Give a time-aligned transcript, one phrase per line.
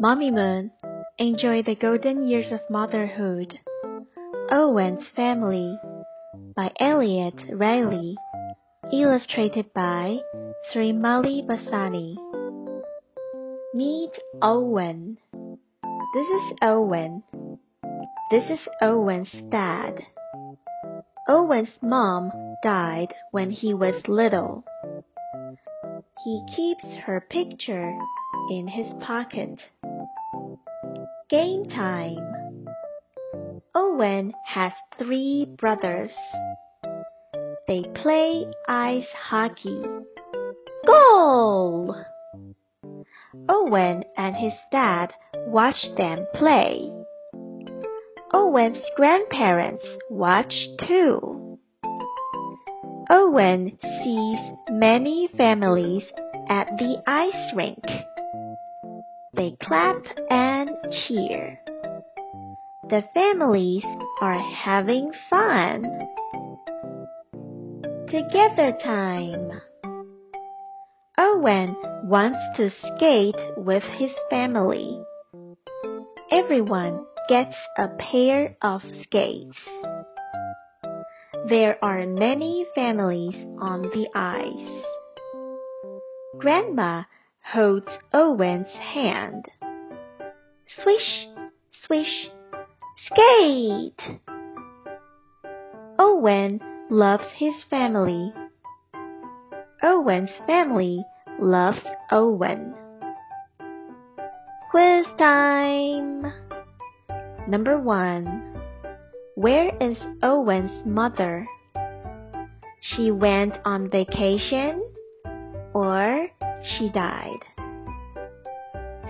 [0.00, 0.70] Mamimoon,
[1.18, 3.58] enjoy the golden years of motherhood.
[4.50, 5.78] Owen's Family
[6.54, 8.16] by Elliot Riley,
[8.92, 10.18] illustrated by
[10.70, 12.16] Srimalie Bassani.
[13.74, 14.12] Meet
[14.42, 15.18] Owen.
[15.32, 17.22] This is Owen.
[18.30, 20.00] This is Owen's dad.
[21.28, 22.30] Owen's mom
[22.62, 24.64] died when he was little.
[26.24, 27.98] He keeps her picture
[28.50, 29.60] in his pocket.
[31.30, 32.66] Game time.
[33.74, 36.12] Owen has three brothers.
[37.66, 39.82] They play ice hockey.
[40.86, 41.96] Goal!
[43.48, 45.12] Owen and his dad
[45.46, 46.90] watch them play.
[48.32, 50.54] Owen's grandparents watch
[50.86, 51.58] too.
[53.10, 54.38] Owen sees
[54.70, 56.04] many families
[56.48, 57.84] at the ice rink.
[59.36, 60.70] They clap and
[61.06, 61.58] cheer.
[62.88, 63.84] The families
[64.20, 65.84] are having fun.
[68.08, 69.60] Together time.
[71.18, 75.02] Owen wants to skate with his family.
[76.30, 79.58] Everyone gets a pair of skates.
[81.48, 84.84] There are many families on the ice.
[86.38, 87.02] Grandma
[87.44, 89.46] holds Owen's hand.
[90.82, 91.28] Swish,
[91.86, 92.30] swish,
[93.06, 94.20] skate!
[95.98, 98.32] Owen loves his family.
[99.82, 101.04] Owen's family
[101.38, 102.74] loves Owen.
[104.70, 106.32] Quiz time!
[107.46, 108.54] Number one.
[109.36, 111.46] Where is Owen's mother?
[112.80, 114.82] She went on vacation
[115.74, 116.28] or
[116.64, 117.44] she died.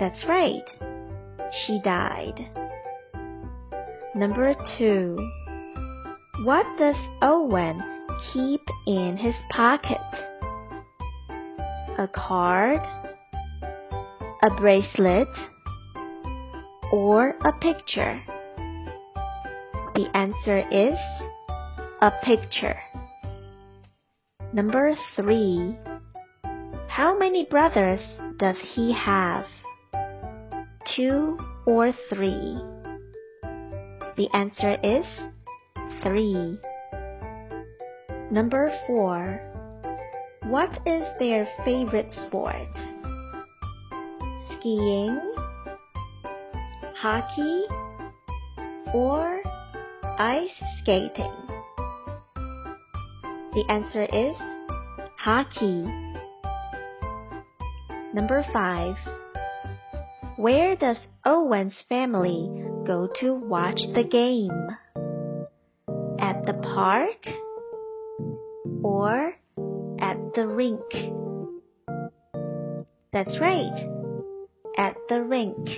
[0.00, 0.68] That's right.
[1.66, 2.40] She died.
[4.14, 5.16] Number two.
[6.42, 7.80] What does Owen
[8.32, 9.98] keep in his pocket?
[11.96, 12.80] A card,
[14.42, 15.28] a bracelet,
[16.92, 18.20] or a picture?
[19.94, 20.98] The answer is
[22.02, 22.80] a picture.
[24.52, 25.76] Number three.
[26.94, 27.98] How many brothers
[28.36, 29.46] does he have?
[30.94, 32.56] Two or three?
[34.16, 35.04] The answer is
[36.04, 36.56] three.
[38.30, 39.40] Number four.
[40.44, 42.70] What is their favorite sport?
[44.52, 45.20] Skiing,
[46.94, 47.64] hockey,
[48.94, 49.42] or
[50.16, 51.34] ice skating?
[53.52, 54.36] The answer is
[55.18, 56.13] hockey.
[58.14, 58.94] Number 5.
[60.36, 62.48] Where does Owen's family
[62.86, 64.68] go to watch the game?
[66.20, 67.26] At the park
[68.84, 69.34] or
[70.00, 70.80] at the rink?
[73.12, 73.88] That's right,
[74.78, 75.68] at the rink.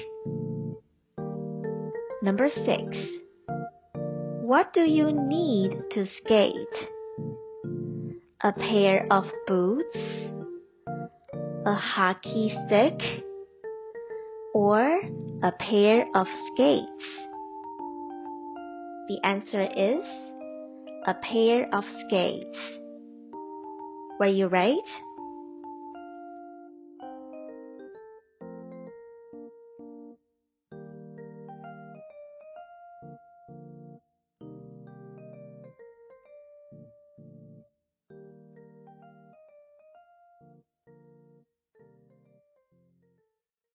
[2.23, 2.67] Number 6.
[4.43, 6.91] What do you need to skate?
[8.43, 10.36] A pair of boots?
[11.67, 13.25] A hockey stick,
[14.55, 15.01] or
[15.43, 17.05] a pair of skates?
[19.09, 20.05] The answer is
[21.09, 22.57] a pair of skates.
[24.21, 24.77] Were you right?